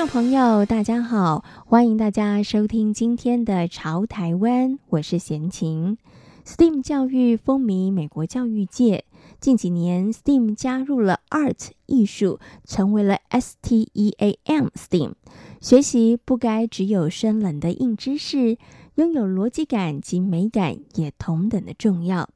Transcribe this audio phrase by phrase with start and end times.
[0.00, 5.98] 众朋友，大家好，欢迎大家收听今天的《潮台湾》，我是贤琴。
[6.46, 9.04] STEAM 教育风靡美国教育界，
[9.40, 15.12] 近几年 STEAM 加入了 Art 艺术，成为了 STEAM STEAM。
[15.60, 18.56] 学习不该只有生冷的硬知识，
[18.94, 22.30] 拥有逻辑感及美感也同等的重要。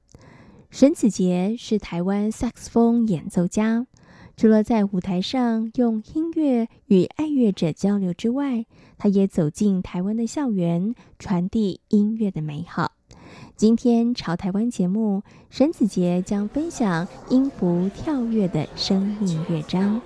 [0.69, 3.87] 沈子杰是台湾萨克斯风演奏家。
[4.37, 8.67] 除了在舞台上用音乐与爱乐者交流之外，
[8.99, 12.93] 他也走进台湾的校园，传递音乐的美好。
[13.57, 20.01] 今天《朝台湾》节目，沈子杰将分享音符跳跃的生命乐章。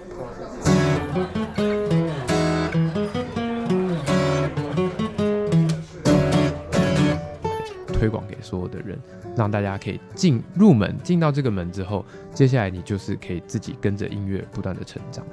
[7.98, 8.96] 推广给所有的人，
[9.36, 15.26] 让大家可以进入门，进到这个门之后，接下来你就是可以自己跟着音乐不断的成长。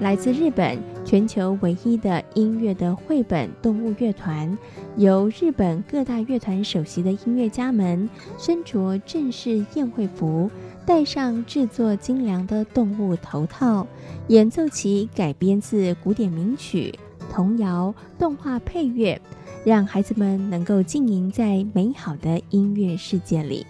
[0.00, 4.56] 来自日本，全球唯一的音乐的绘本动物乐团，
[4.96, 10.48] 由日本各大乐团首席的音乐家们身着正式宴会服。
[10.86, 13.84] 戴上制作精良的动物头套，
[14.28, 16.96] 演奏起改编自古典名曲、
[17.28, 19.20] 童谣、动画配乐，
[19.64, 23.66] 让孩子们能够浸淫在美好的音乐世界里。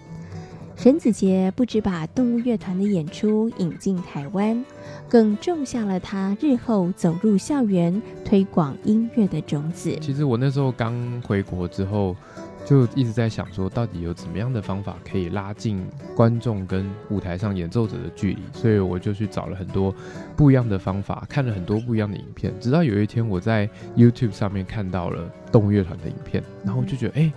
[0.75, 4.63] 沈子杰不止把动物乐团的演出引进台湾，
[5.09, 9.97] 更种下了他日后走入校园推广音乐的种子。
[9.99, 12.15] 其实我那时候刚回国之后。
[12.67, 18.41] 就一直在想说，到底有怎么样的方法可以拉近观众跟舞台上演奏者的距离？
[18.51, 19.95] 所以我就去找了很多
[20.35, 22.53] 不一样的方法，看了很多不一样的影片。
[22.59, 27.33] 直到有一天，我在 YouTube 上面看到了动物乐团的影片，然后我就觉得，哎、欸，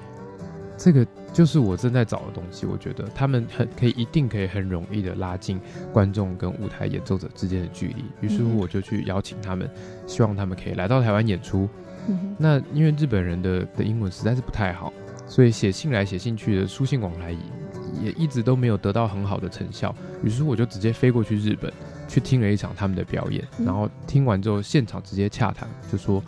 [0.77, 2.67] 这个就是我正在找的东西。
[2.67, 5.61] 我觉得他们很可以，一定可以很容易的拉近
[5.93, 8.05] 观众跟舞台演奏者之间的距离。
[8.21, 9.71] 于是乎，我就去邀请他们，
[10.09, 11.69] 希望他们可以来到台湾演出。
[12.37, 14.93] 那因为日本人的的英文实在是不太好。
[15.31, 17.39] 所以写信来写信去的书信往来也
[18.03, 21.73] 也一直都没有得到很好的成效，于是我就直接飞过去日本
[22.09, 26.21] 去听了一场他们的表演，然后听完之后现场直接洽谈，就说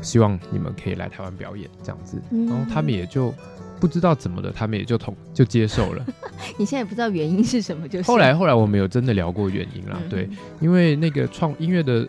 [0.00, 3.34] 希望你们可以来台湾表演这样子，然后他们也就
[3.80, 6.06] 不知道怎么的，他们也就同就接受了。
[6.56, 10.28] 你现在也不知道原因是什么，就是后来后来我们有真的聊过原因啦，对，
[10.60, 12.08] 因为那个创音乐的。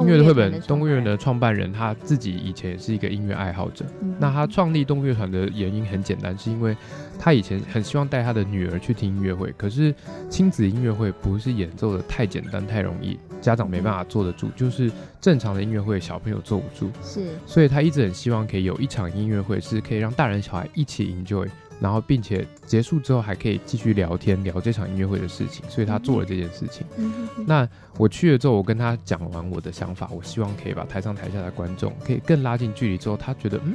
[0.00, 3.84] 音乐的绘本，动物乐团的创办人他自己以前也是一个音乐爱好者。
[4.02, 6.76] 嗯、那他创立动物乐团的原因很简单，是因为
[7.18, 9.94] 他以前很希望带他的女儿去听音乐会，可是
[10.28, 14.90] 亲子音乐会不是演奏的太简单太容易，家长没办法坐得住，就是
[15.20, 16.90] 正常的音乐会小朋友坐不住。
[17.02, 21.48] 是，所以他一直很希望可以有一场音乐会是可以让大人小孩一起 enjoy。
[21.80, 26.86] 然后，并且结束之后还可以继续聊天，聊这场音乐会的事情，所以他做了这件事情。
[27.46, 27.68] 那
[27.98, 32.96] 我去了之后，我跟他讲完我的想法，我希望可以把台上台下的观众可以更拉近距离。
[32.96, 33.74] 之后，他觉得，嗯，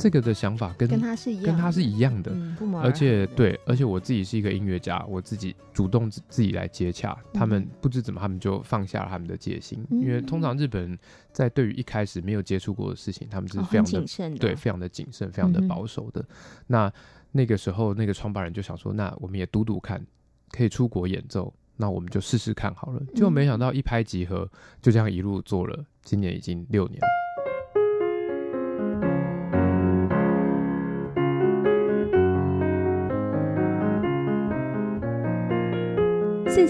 [0.00, 2.32] 这个的想法跟跟他是一样，跟他是一样的。
[2.34, 10.98] 嗯、而且，对，而且我自己是一个音乐家，我自己主动自自己来接洽、嗯、他们，不知怎么他们就放下了他们的戒心，嗯、因为通常日本人
[11.32, 16.20] 在对于一开始没有接触过的事情，他们是非常的、哦、谨慎的，对，非常的谨慎，非常的保守的。
[16.22, 16.26] 嗯、
[16.66, 16.92] 那
[17.32, 20.04] 那个时候，那个创办人就想说：“那我们也赌赌看，
[20.50, 24.50] 可以出国演奏，那我们就试试看好了。”结果没想到一拍即合，
[24.82, 26.98] 就这样一路做了，今年已经六年。
[26.98, 27.29] 四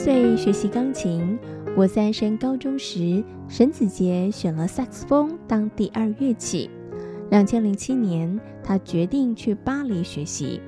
[0.03, 1.38] 岁学习钢琴，
[1.75, 6.70] 国三升高中时，沈子杰选了萨克斯风当第二乐器。
[7.29, 10.58] 两千零七年，他决定去巴黎学习。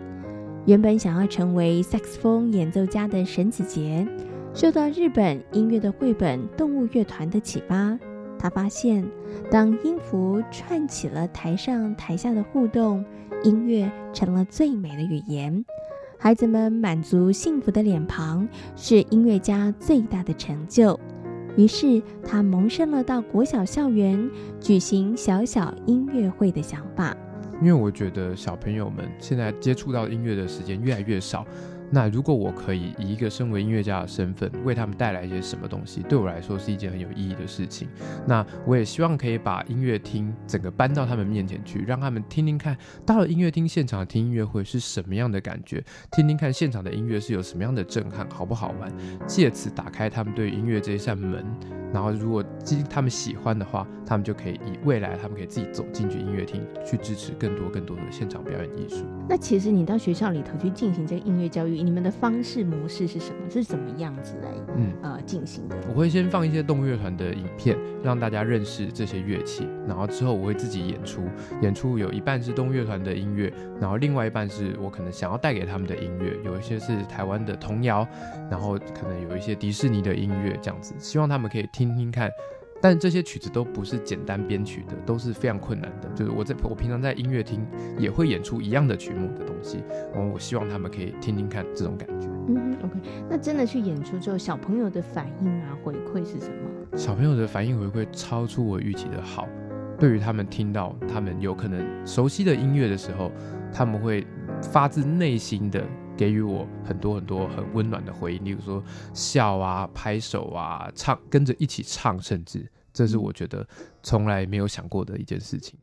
[0.67, 4.06] 原本想要成为萨克斯风演奏家的沈子杰，
[4.52, 7.99] 受到日本音乐的绘本动物乐团的启发。
[8.38, 9.02] 他发现，
[9.50, 13.02] 当音符串起了台上台下的互动，
[13.43, 15.64] 音乐成了最美的语言。
[16.22, 20.96] 孩子们满足幸福的脸庞，是音乐家最大的成就。
[21.56, 24.30] 于是，他萌生了到国小校园
[24.60, 27.16] 举行小小音乐会的想法。
[27.60, 31.44] 因为我觉得小朋友们现在接触到音乐的时间越来越少，
[31.94, 37.87] 那如果我可以以一个身为音乐家的身份为他们带来一些什么东西，对我来说是一件很有意义的事情。
[38.27, 42.75] 那我也希望可以把音乐厅整个搬到他们面前去，让他们听听看，
[43.05, 48.91] 到了音乐厅现场听音乐会是什么样的感觉，听听看现场的音乐是有什么样的震撼，好不好玩？
[49.27, 51.44] 借此打开他们对音乐这一扇门。
[51.93, 52.43] 然后，如果
[52.89, 59.05] 他们喜欢的话，他们就可以以未来，他们可以自己走进去音乐厅，去支持更多更多的现场表演艺术。
[59.29, 63.50] 那其实你到学校里头去进行这个音乐教育，你们的方式模式是什么？
[63.50, 65.76] 是怎么样子来嗯呃进行的？
[65.90, 69.69] 我会先放一些动物乐团的影片，让大家认识这些乐器。
[69.87, 71.23] 然后之后我会自己演出，
[71.61, 78.08] 演出有一半是动物乐团的音乐，然后另外一半是我可能想要带给他们的音乐，有一些是台湾的童谣，
[78.50, 81.82] 然后可能有一些迪士尼的音乐这样子，希望他们可以听。
[81.82, 82.31] 听听看，
[82.82, 86.08] 但这些曲子都不是简单编曲的，都是非常困难的。
[86.17, 87.64] 就是我在我平常在音乐厅
[87.96, 92.26] 也会演出一样的曲目的东西，我我希望他们可以听听看这种感觉。
[92.49, 92.99] 嗯，OK。
[93.31, 96.99] 那真的去演出之后，小朋友的反应啊，回馈是什么？
[96.99, 99.49] 小朋友的反应回馈超出我预期的好。
[99.96, 103.31] 对于他们听到他们有可能熟悉的音乐的时候，
[103.73, 104.26] 他们会
[104.61, 105.87] 发自内心的。
[106.17, 108.82] 给予我很多很多很温暖的回应，例如说
[109.12, 113.67] 笑啊、拍手啊、唱，跟着一起唱，甚至这是我觉得
[114.03, 115.79] 从来没有想过的一件事情。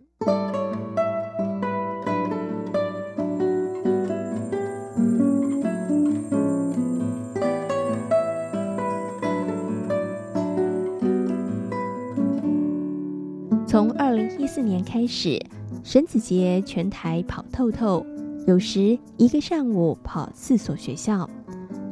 [13.67, 15.39] 从二零一四年开始，
[15.83, 18.03] 沈子杰全台跑透透。
[18.47, 21.29] 有时一个上午跑四所学校，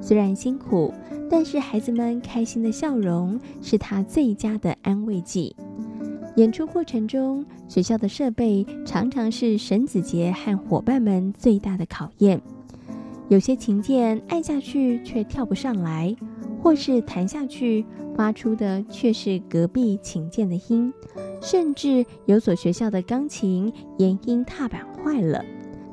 [0.02, 0.94] 虽然辛苦，
[1.30, 5.56] 但是孩子们开心的笑容是他最佳的安慰剂。
[6.36, 12.42] 演出过程中，学校的设备常常是沈子杰和伙伴们最大的考验。
[13.28, 16.16] 有些琴键按下去却跳不上来，
[16.62, 17.86] 或是弹下去
[18.16, 20.94] 发出的却是隔壁琴键的音，
[21.42, 25.44] 甚至有所学校的钢琴延音踏板坏了。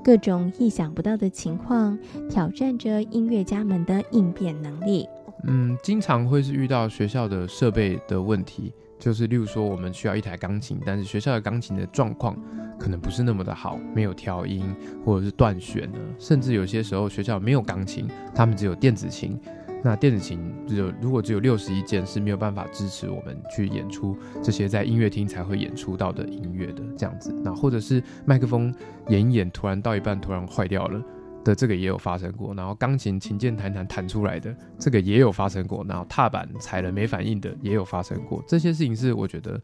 [0.05, 1.99] 各种意想不到的情况
[2.29, 5.09] 挑战着音乐家们的应变能力。
[5.45, 12.37] 嗯，经常会是遇到学校的设备的问题，就是例如说我们需要一台钢琴，但是学校的钢琴的状况
[12.79, 14.63] 可能不是那么的好，没有调音
[15.07, 19.41] 或者是断弦了，甚至有些时候学校没有钢琴，他们只有电子琴。
[19.85, 28.75] 那电子琴只有如果只有六十一件是没有办法支持我们去演出这些在音乐厅才会演出到的音乐的这样子，那或者是麦克风
[29.09, 30.99] 演一演突然到一半突然坏掉了
[31.45, 39.61] 的这个也有发生过，然后钢琴琴键弹弹弹出来的这个也有发生过，然后踏板踩了没反应的也有发生过，这些事情是我觉得。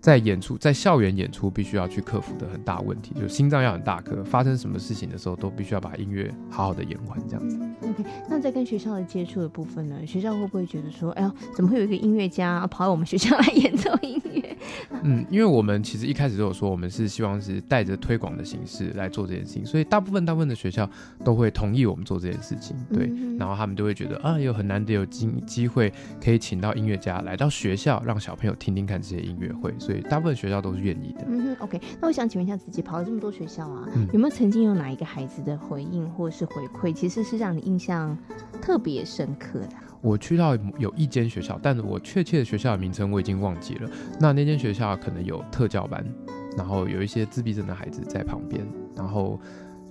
[0.00, 4.22] 在演出，在校园演出，必须要去克服的很大问题，就是心脏要很大颗。
[4.24, 7.58] 发生什么事情的时候，都必须要把音乐好好的演完，这样子。
[7.82, 10.06] OK，那在跟学校的接触的部分呢？
[10.06, 14.56] 学校会不会觉得说，哎呀，怎么会有一个音乐家跑到我们学校来演奏音乐？
[15.02, 20.88] 嗯，因为我们其实一开始都有说，我们是希望是带着推广的形式来做这件事情，所以大部分大部分的学校
[21.24, 22.76] 都会同意我们做这件事情。
[22.92, 25.92] 对，嗯、然后他们都会觉得啊，有很难得有机机会
[26.22, 29.72] 可以请到音乐家来到学校，让小朋友听听看这些音乐会。
[29.88, 31.24] 所以大部分学校都是愿意的。
[31.26, 31.80] 嗯哼，OK。
[31.98, 38.14] 那我想请问一下，自己跑了这么多学校啊，嗯、有没有曾经有哪一个孩子的回应或是回馈，其实是让你印象
[38.60, 39.70] 特别深刻的？
[40.02, 43.90] 我去到有一间学校，但是我确切的学校的名称我已经忘记了。
[44.20, 46.04] 那那间学校可能有特教班，
[46.54, 48.62] 然后有一些自闭症的孩子在旁边。
[48.94, 49.40] 然后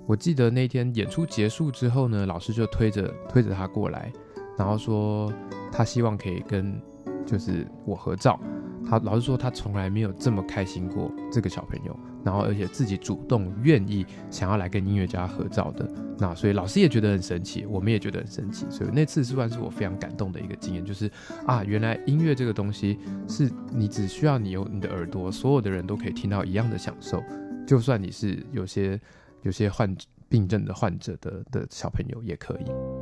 [0.06, 4.14] 我记得那天演出结束之后呢，老师就推着推着他过来，
[4.60, 5.34] 然后说
[5.72, 6.80] 他希望可以跟
[7.26, 8.40] 就是我合照。
[8.90, 21.12] 他老师说，他从来没有这么开心过这个小朋友，然后而且自己主动愿意想要来跟音乐家合照的，那所以老师也觉得很神奇，我们也觉得很神奇，所以那次是算是我非常感动的一个经验，就是
[21.46, 27.22] 啊，原来音乐这个东西是你只需要你有你的耳朵，所有的人都可以听到一样的享受，
[27.68, 29.00] 就算你是有些
[29.42, 29.94] 有些患
[30.30, 32.97] 病症的患者的的小朋友也可以。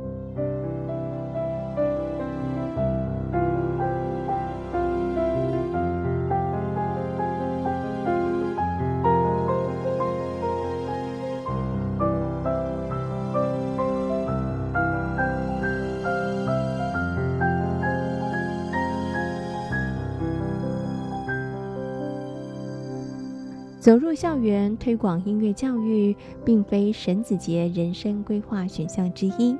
[23.86, 29.56] 走入校园推广音乐教育，并非沈子杰人生规划选项之一，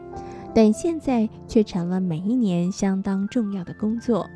[0.53, 4.29] 但现在却成了每一年相当重要的工作。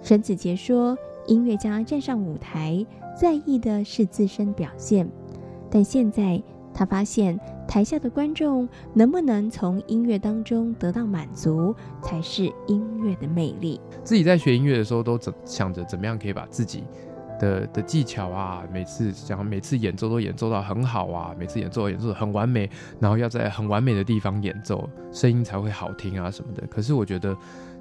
[0.00, 0.96] 沈子杰说
[1.28, 5.06] ：“音乐家站上舞台，在意的是自身表现，
[5.70, 6.42] 但现在
[6.72, 7.38] 他发现
[7.68, 13.78] 台下的观众能不能从音乐当中得到满足，才是音乐的魅力。
[14.02, 16.84] 自己在学音乐的时候，都怎想着怎么样可以把自己
[17.42, 22.70] 的的技巧啊，每次想每次演奏都演奏到很好啊，每次演奏演奏得很完美，
[23.00, 26.64] 然后要在很完美的地方演奏，声音才会好听啊什么的。
[26.68, 27.36] 可是我觉得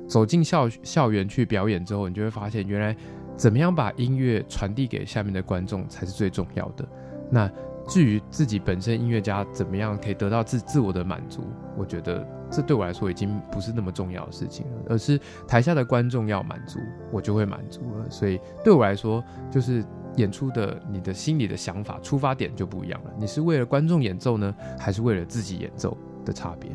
[0.08, 2.96] 走进校校园去表演之后，你就会发现，原来
[3.38, 6.86] 怎么样把音乐传递给下面的观众才是最重要的。
[7.30, 7.50] 那。
[7.88, 11.42] 至于自己本身音乐家怎么样可以得到自自我的满足，
[11.76, 16.80] 我觉得这对我来说已经不是那么重要的事情了，而是台下的观众要满足，
[17.12, 18.10] 我就会满足了。
[18.10, 19.84] 所以对我来说，就是
[20.18, 23.12] 演出的你的心里的想法出发点就不一样了。
[23.18, 26.70] 你是为了观众演奏呢，还是为了自己演奏的差别？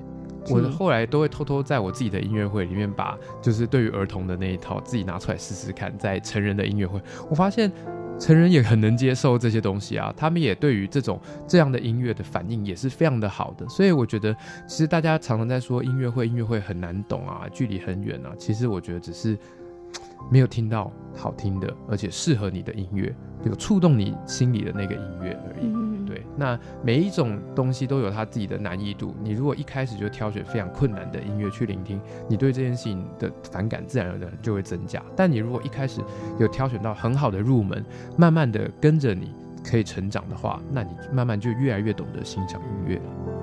[0.49, 7.71] 我后来都会偷偷在我自己的音乐会里面把就是对于儿童的那一套自己拿出来试试看，在成人的音乐会，我发现。
[8.19, 14.35] 成人也很能接受这些东西啊，他们也对于这种这样的音乐的反应也是非常的好的，所以我觉得
[14.67, 19.39] 其实大家常常在说音乐会，音乐会很难懂啊，距离很远啊，其实我觉得只是
[20.31, 25.87] 没有听到好听的，而且适合你的音乐，有触动你心里的那个音乐而已。
[26.07, 29.13] 对那每一种东西都有它自己的难易度。
[29.23, 35.03] 你如果一开始就挑选非常困难的音乐去聆听，你对这件事情的反感自然而然就会增加。
[35.17, 36.01] 但你如果一开始
[36.39, 37.85] 有挑选到很好的入门，
[38.17, 39.33] 慢慢的跟着你
[39.69, 43.36] 可以成长的话，那你慢慢就越来越懂得欣赏音乐了。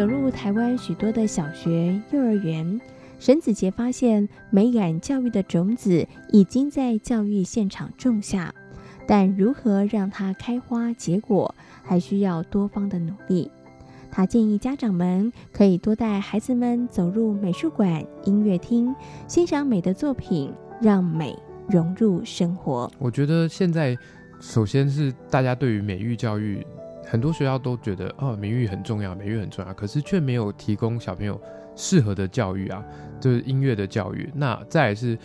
[0.00, 2.80] 走入台湾许多的小学、幼儿园，
[3.18, 8.54] 沈子杰发现美感教育的种子已经在教育现场种下，
[9.06, 13.50] 但如何让它开花结果，还需要多方的努力。
[14.10, 18.94] 他建议家长们可以多带孩子们走入美术馆、音乐厅，
[19.28, 21.36] 欣赏美的作品，让美
[21.68, 22.90] 融入生活。
[22.98, 23.94] 我觉得现在，
[24.40, 26.66] 首先是大家对于美育教育。
[27.10, 31.40] 很多学校都觉得哦，名誉很重要，名誉很重要，可是却没有提供小朋友
[31.74, 32.84] 适合的教育啊，
[33.20, 34.30] 就是音乐的教育。
[34.32, 35.18] 那再是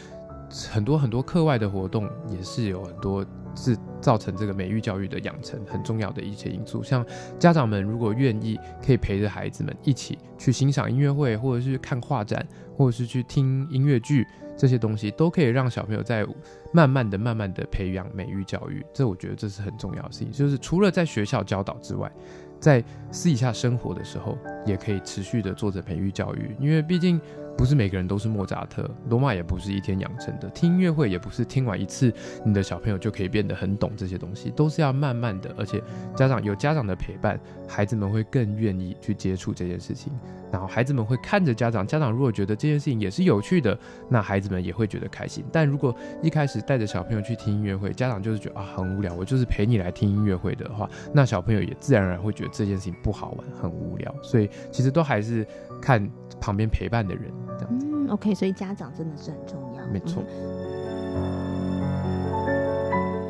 [0.72, 3.24] 很多很多课外的活动，也是有很多
[3.56, 6.84] 是造成这个美育教育的养成很重要的一些因素。
[6.84, 7.06] 像
[7.40, 12.46] 家长们如果愿意，可以陪着孩子们一起去欣赏音乐会，或者是看画展，
[12.76, 14.26] 或者是去听音乐剧。
[14.58, 16.26] 这些东西都可以让小朋友在
[16.72, 20.32] 慢慢的、慢慢的培养美育教育，这我觉得这是很重要的事情。
[20.32, 22.10] 就是除了在学校教导之外，
[22.58, 22.82] 在
[23.12, 27.20] 私底下生活的时候，也可以持续的做着培育教育，因为毕竟。
[27.58, 32.14] 不是每个人都是莫扎特，罗马也不是一天养成的，听音乐会也不是听完一次，
[32.46, 35.82] 你的小朋友就可以变得很懂这些东西，都是要慢慢的，而且
[36.16, 40.12] 家长有家长的陪伴，孩子们会更愿意去接触这件事情，
[40.52, 43.78] 然后孩子们会看着家长，家长如果觉得这件事情也是有趣的，
[44.10, 45.44] 那孩子们也会觉得开心。
[45.52, 54.14] 但如果一开始带着小朋友去听音乐会，家长就是觉得啊很无聊，我就是陪你来听音乐会的话，那小朋友也自然而然会觉得这件事情不好玩，很无聊。
[54.22, 55.46] 所以其实都还是
[55.82, 56.08] 看
[56.40, 57.32] 旁边陪伴的人。
[57.70, 59.86] 嗯，OK，所以家长真的是很重要。
[59.88, 60.24] 没错。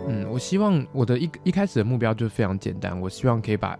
[0.07, 3.77] 嗯，我希望我的一一开始的目标就是非常简单，我希望可以把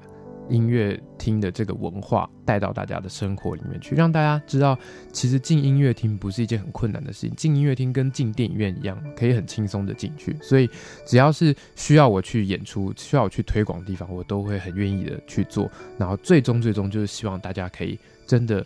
[0.47, 4.77] 音乐厅的这个文化带到大家的生活里面去，让大家知道，
[5.11, 10.37] 其实进音乐厅不是一件很困难的事情，进音乐厅跟进电影院一样，可以很轻松的进去。
[10.41, 10.69] 所以
[11.05, 15.69] 只要是需要我去演出、需要我去推广的地方，我都会很愿意的去做。
[15.97, 18.65] 然后最终最终就是希望大家可以真的。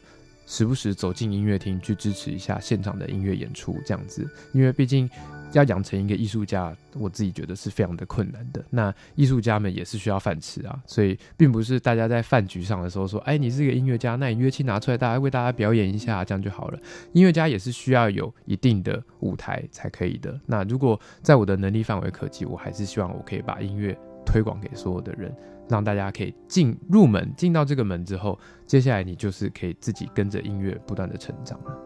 [0.50, 5.08] 时不时走进音乐厅去支持一下现场的音乐演出，这样子，因为毕竟
[5.52, 8.66] 要养成一个艺术家，我自己觉得是非常的困难的。
[8.72, 16.80] 那艺术家们也是需要饭吃啊，所以并不是大家在饭局上的时候说，哎，你是一个音乐家，那你乐器拿出来，大家为大家表演一下，这样就好了。
[17.14, 20.36] 音乐家也是需要有一定的舞台才可以的。
[20.48, 25.32] 那如果在我的能力范围可及，我还是希望我可以把音乐推广给所有的人。
[25.70, 31.78] 让大家可以进入门，进到这个门之后，接下来你就是可以自己跟着音乐不断的成长了。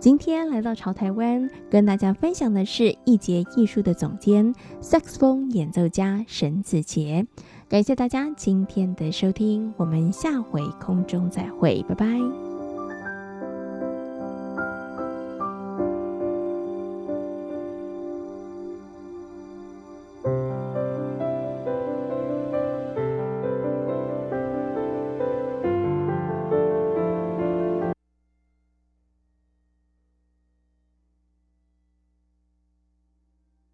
[0.00, 7.26] 今天来到潮台湾，跟大家分享的是艺节艺术的总监，萨克斯风演奏家沈子杰。
[7.68, 12.47] 感谢大家今天的收听，我们下回空中再会，拜拜。